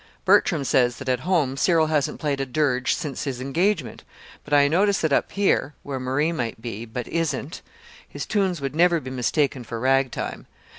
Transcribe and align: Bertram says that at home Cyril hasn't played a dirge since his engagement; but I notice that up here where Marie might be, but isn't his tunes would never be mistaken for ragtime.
Bertram 0.25 0.63
says 0.63 0.95
that 0.97 1.07
at 1.09 1.19
home 1.19 1.55
Cyril 1.55 1.85
hasn't 1.85 2.19
played 2.19 2.41
a 2.41 2.45
dirge 2.47 2.95
since 2.95 3.25
his 3.25 3.39
engagement; 3.39 4.03
but 4.43 4.51
I 4.51 4.67
notice 4.67 4.97
that 5.01 5.13
up 5.13 5.31
here 5.33 5.75
where 5.83 5.99
Marie 5.99 6.31
might 6.31 6.59
be, 6.59 6.85
but 6.85 7.07
isn't 7.07 7.61
his 8.09 8.25
tunes 8.25 8.59
would 8.61 8.73
never 8.75 8.99
be 8.99 9.11
mistaken 9.11 9.63
for 9.63 9.79
ragtime. 9.79 10.47